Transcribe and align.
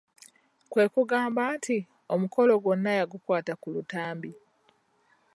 Kwekugamba 0.71 1.43
nti 1.57 1.77
omukolo 2.13 2.53
gwonna 2.63 2.91
yagukwata 2.99 3.53
ku 3.61 3.67
lutambi. 3.75 4.31